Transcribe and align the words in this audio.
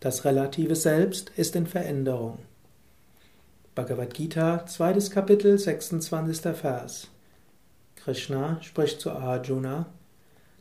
Das 0.00 0.24
relative 0.24 0.76
Selbst 0.76 1.30
ist 1.36 1.56
in 1.56 1.66
Veränderung. 1.66 2.38
Bhagavad 3.74 4.14
Gita, 4.14 4.64
zweites 4.66 5.10
Kapitel, 5.10 5.58
26. 5.58 6.56
Vers. 6.56 7.08
Krishna 7.96 8.62
spricht 8.62 9.00
zu 9.00 9.10
Arjuna. 9.10 9.86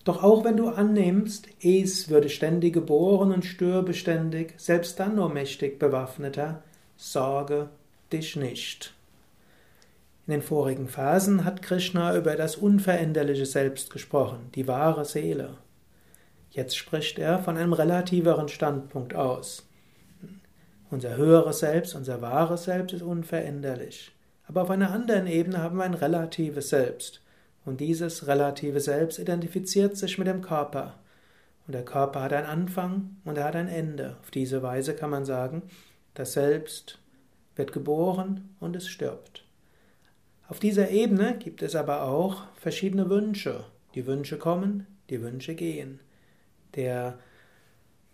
Doch 0.05 0.23
auch 0.23 0.43
wenn 0.43 0.57
du 0.57 0.69
annimmst, 0.69 1.47
es 1.61 2.09
würde 2.09 2.29
ständig 2.29 2.73
geboren 2.73 3.31
und 3.31 3.45
stürbeständig, 3.45 4.53
selbst 4.57 4.99
dann 4.99 5.15
nur 5.15 5.29
mächtig 5.29 5.77
bewaffneter, 5.77 6.63
sorge 6.95 7.69
dich 8.11 8.35
nicht. 8.37 8.95
In 10.25 10.31
den 10.31 10.41
vorigen 10.41 10.87
Versen 10.87 11.45
hat 11.45 11.61
Krishna 11.61 12.17
über 12.17 12.35
das 12.35 12.55
unveränderliche 12.55 13.45
Selbst 13.45 13.91
gesprochen, 13.91 14.49
die 14.55 14.67
wahre 14.67 15.05
Seele. 15.05 15.57
Jetzt 16.49 16.77
spricht 16.77 17.19
er 17.19 17.39
von 17.39 17.57
einem 17.57 17.73
relativeren 17.73 18.47
Standpunkt 18.47 19.15
aus. 19.15 19.67
Unser 20.89 21.17
höheres 21.17 21.59
Selbst, 21.59 21.95
unser 21.95 22.21
wahres 22.21 22.63
Selbst 22.63 22.93
ist 22.93 23.01
unveränderlich. 23.01 24.13
Aber 24.47 24.61
auf 24.61 24.69
einer 24.69 24.91
anderen 24.91 25.27
Ebene 25.27 25.59
haben 25.59 25.77
wir 25.77 25.83
ein 25.83 25.93
relatives 25.93 26.69
Selbst. 26.69 27.21
Und 27.65 27.81
dieses 27.81 28.27
relative 28.27 28.79
Selbst 28.79 29.19
identifiziert 29.19 29.97
sich 29.97 30.17
mit 30.17 30.27
dem 30.27 30.41
Körper. 30.41 30.95
Und 31.67 31.73
der 31.73 31.83
Körper 31.83 32.21
hat 32.21 32.31
einen 32.31 32.47
Anfang 32.47 33.17
und 33.25 33.37
er 33.37 33.43
hat 33.43 33.57
ein 33.57 33.67
Ende. 33.67 34.15
Auf 34.21 34.31
diese 34.31 34.63
Weise 34.63 34.95
kann 34.95 35.09
man 35.09 35.25
sagen, 35.25 35.63
das 36.13 36.31
Selbst 36.31 36.99
wird 37.57 37.73
geboren 37.73 38.55
und 38.61 38.75
es 38.77 38.87
stirbt. 38.87 39.43
Auf 40.47 40.59
dieser 40.59 40.91
Ebene 40.91 41.37
gibt 41.37 41.61
es 41.61 41.75
aber 41.75 42.03
auch 42.03 42.43
verschiedene 42.55 43.09
Wünsche. 43.09 43.65
Die 43.95 44.07
Wünsche 44.07 44.37
kommen, 44.37 44.87
die 45.09 45.21
Wünsche 45.21 45.55
gehen. 45.55 45.99
Der 46.75 47.19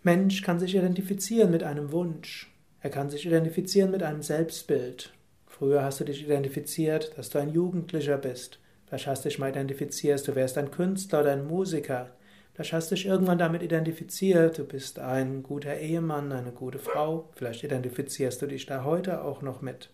Mensch 0.02 0.42
kann 0.42 0.60
sich 0.60 0.74
identifizieren 0.74 1.50
mit 1.50 1.62
einem 1.62 1.92
Wunsch. 1.92 2.52
Er 2.80 2.90
kann 2.90 3.08
sich 3.08 3.26
identifizieren 3.26 3.90
mit 3.90 4.02
einem 4.02 4.22
Selbstbild. 4.22 5.12
Früher 5.46 5.82
hast 5.82 6.00
du 6.00 6.04
dich 6.04 6.24
identifiziert, 6.24 7.16
dass 7.16 7.30
du 7.30 7.38
ein 7.38 7.48
Jugendlicher 7.48 8.18
bist. 8.18 8.58
Vielleicht 8.86 9.06
hast 9.06 9.24
du 9.24 9.28
dich 9.28 9.38
mal 9.38 9.50
identifiziert, 9.50 10.26
du 10.28 10.34
wärst 10.34 10.58
ein 10.58 10.70
Künstler 10.70 11.20
oder 11.20 11.32
ein 11.32 11.46
Musiker. 11.46 12.10
Vielleicht 12.52 12.72
hast 12.72 12.90
du 12.90 12.94
dich 12.94 13.06
irgendwann 13.06 13.38
damit 13.38 13.62
identifiziert, 13.62 14.58
du 14.58 14.64
bist 14.64 14.98
ein 14.98 15.42
guter 15.42 15.76
Ehemann, 15.78 16.30
eine 16.30 16.52
gute 16.52 16.78
Frau. 16.78 17.30
Vielleicht 17.34 17.64
identifizierst 17.64 18.42
du 18.42 18.46
dich 18.46 18.66
da 18.66 18.84
heute 18.84 19.22
auch 19.22 19.42
noch 19.42 19.62
mit. 19.62 19.90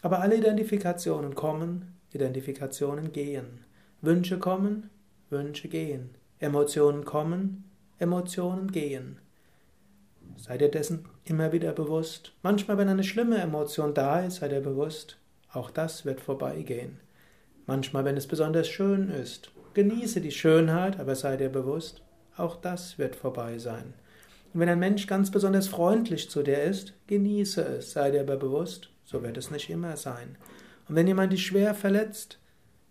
Aber 0.00 0.20
alle 0.20 0.36
Identifikationen 0.36 1.34
kommen, 1.34 1.98
Identifikationen 2.12 3.12
gehen. 3.12 3.64
Wünsche 4.00 4.38
kommen, 4.38 4.90
Wünsche 5.30 5.68
gehen. 5.68 6.16
Emotionen 6.42 7.04
kommen, 7.04 7.70
Emotionen 8.00 8.72
gehen. 8.72 9.20
Sei 10.36 10.58
dir 10.58 10.70
dessen 10.70 11.04
immer 11.24 11.52
wieder 11.52 11.70
bewusst. 11.70 12.32
Manchmal, 12.42 12.78
wenn 12.78 12.88
eine 12.88 13.04
schlimme 13.04 13.38
Emotion 13.38 13.94
da 13.94 14.20
ist, 14.20 14.36
sei 14.36 14.48
dir 14.48 14.60
bewusst, 14.60 15.18
auch 15.52 15.70
das 15.70 16.04
wird 16.04 16.20
vorbeigehen. 16.20 16.98
Manchmal, 17.66 18.04
wenn 18.04 18.16
es 18.16 18.26
besonders 18.26 18.66
schön 18.66 19.08
ist, 19.08 19.52
genieße 19.74 20.20
die 20.20 20.32
Schönheit, 20.32 20.98
aber 20.98 21.14
sei 21.14 21.36
dir 21.36 21.48
bewusst, 21.48 22.02
auch 22.36 22.56
das 22.56 22.98
wird 22.98 23.14
vorbei 23.14 23.58
sein. 23.58 23.94
Und 24.52 24.58
wenn 24.58 24.68
ein 24.68 24.80
Mensch 24.80 25.06
ganz 25.06 25.30
besonders 25.30 25.68
freundlich 25.68 26.28
zu 26.28 26.42
dir 26.42 26.60
ist, 26.60 26.92
genieße 27.06 27.62
es, 27.62 27.92
sei 27.92 28.10
dir 28.10 28.22
aber 28.22 28.36
bewusst, 28.36 28.90
so 29.04 29.22
wird 29.22 29.36
es 29.36 29.52
nicht 29.52 29.70
immer 29.70 29.96
sein. 29.96 30.36
Und 30.88 30.96
wenn 30.96 31.06
jemand 31.06 31.32
dich 31.32 31.46
schwer 31.46 31.72
verletzt, 31.76 32.40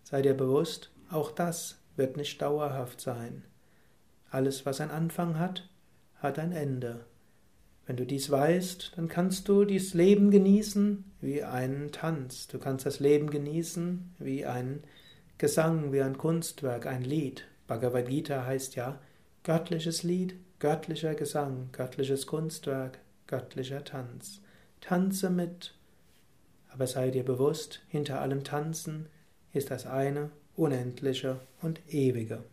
sei 0.04 0.22
dir 0.22 0.36
bewusst, 0.36 0.90
auch 1.10 1.32
das 1.32 1.81
wird 2.02 2.18
nicht 2.18 2.42
dauerhaft 2.42 3.00
sein. 3.00 3.44
Alles, 4.32 4.66
was 4.66 4.82
einen 4.82 4.90
Anfang 4.90 5.38
hat, 5.38 5.70
hat 6.18 6.40
ein 6.40 6.52
Ende. 6.52 7.06
Wenn 7.86 7.96
du 7.96 8.08
dies 8.08 8.32
weißt, 8.32 8.94
dann 8.96 9.08
kannst 9.08 9.48
du 9.48 9.66
dieses 9.66 9.94
Leben 9.94 10.32
genießen 10.32 11.04
wie 11.22 11.44
einen 11.44 11.92
Tanz. 11.92 12.48
Du 12.48 12.58
kannst 12.58 12.88
das 12.88 13.00
Leben 13.00 13.30
genießen 13.30 14.16
wie 14.18 14.48
ein 14.48 14.84
Gesang, 15.38 15.94
wie 15.94 16.02
ein 16.02 16.18
Kunstwerk, 16.18 16.88
ein 16.88 17.04
Lied. 17.04 17.46
Bhagavad 17.68 18.08
Gita 18.08 18.46
heißt 18.46 18.76
ja 18.76 19.00
göttliches 19.44 20.02
Lied, 20.02 20.34
göttlicher 20.58 21.14
Gesang, 21.14 21.70
göttliches 21.72 22.26
Kunstwerk, 22.26 22.98
göttlicher 23.28 23.84
Tanz. 23.84 24.42
Tanze 24.80 25.30
mit, 25.30 25.76
aber 26.70 26.88
sei 26.88 27.12
dir 27.12 27.24
bewusst, 27.24 27.82
hinter 27.90 28.22
allem 28.22 28.44
Tanzen 28.44 29.08
ist 29.54 29.70
das 29.70 29.86
eine, 29.86 30.32
unendliche 30.62 31.40
und 31.64 31.82
ewige. 31.92 32.44